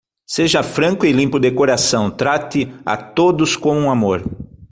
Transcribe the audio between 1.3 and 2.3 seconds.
de coração,